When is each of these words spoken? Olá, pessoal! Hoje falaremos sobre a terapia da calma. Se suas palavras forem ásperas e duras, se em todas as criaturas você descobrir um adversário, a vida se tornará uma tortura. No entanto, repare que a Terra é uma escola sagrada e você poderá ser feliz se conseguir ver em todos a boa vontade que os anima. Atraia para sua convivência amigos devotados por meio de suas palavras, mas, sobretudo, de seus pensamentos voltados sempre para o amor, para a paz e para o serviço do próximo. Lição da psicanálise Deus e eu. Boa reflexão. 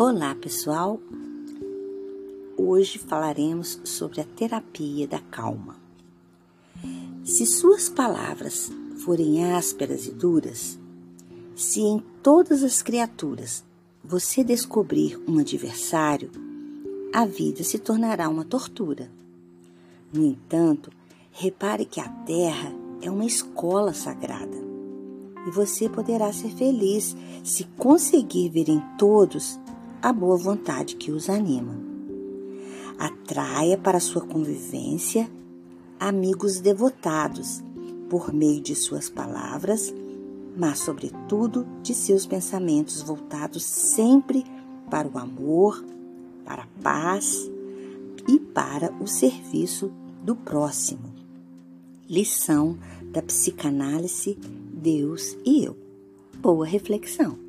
Olá, 0.00 0.32
pessoal! 0.32 1.00
Hoje 2.56 3.00
falaremos 3.00 3.80
sobre 3.82 4.20
a 4.20 4.24
terapia 4.24 5.08
da 5.08 5.18
calma. 5.18 5.74
Se 7.24 7.44
suas 7.44 7.88
palavras 7.88 8.70
forem 9.04 9.44
ásperas 9.52 10.06
e 10.06 10.12
duras, 10.12 10.78
se 11.56 11.80
em 11.80 11.98
todas 12.22 12.62
as 12.62 12.80
criaturas 12.80 13.64
você 14.04 14.44
descobrir 14.44 15.20
um 15.26 15.40
adversário, 15.40 16.30
a 17.12 17.26
vida 17.26 17.64
se 17.64 17.76
tornará 17.76 18.28
uma 18.28 18.44
tortura. 18.44 19.10
No 20.12 20.24
entanto, 20.24 20.92
repare 21.32 21.84
que 21.84 21.98
a 21.98 22.08
Terra 22.08 22.72
é 23.02 23.10
uma 23.10 23.26
escola 23.26 23.92
sagrada 23.92 24.58
e 25.44 25.50
você 25.50 25.88
poderá 25.88 26.32
ser 26.32 26.50
feliz 26.50 27.16
se 27.42 27.64
conseguir 27.76 28.48
ver 28.50 28.68
em 28.68 28.80
todos 28.96 29.58
a 30.00 30.12
boa 30.12 30.36
vontade 30.36 30.96
que 30.96 31.10
os 31.10 31.28
anima. 31.28 31.76
Atraia 32.98 33.78
para 33.78 34.00
sua 34.00 34.22
convivência 34.22 35.30
amigos 35.98 36.60
devotados 36.60 37.62
por 38.08 38.32
meio 38.32 38.60
de 38.60 38.74
suas 38.74 39.10
palavras, 39.10 39.94
mas, 40.56 40.78
sobretudo, 40.78 41.66
de 41.82 41.94
seus 41.94 42.26
pensamentos 42.26 43.02
voltados 43.02 43.64
sempre 43.64 44.44
para 44.90 45.08
o 45.08 45.18
amor, 45.18 45.84
para 46.44 46.62
a 46.62 46.82
paz 46.82 47.50
e 48.26 48.38
para 48.38 48.92
o 49.00 49.06
serviço 49.06 49.92
do 50.22 50.34
próximo. 50.34 51.14
Lição 52.08 52.78
da 53.12 53.22
psicanálise 53.22 54.38
Deus 54.72 55.36
e 55.44 55.64
eu. 55.64 55.76
Boa 56.40 56.64
reflexão. 56.64 57.47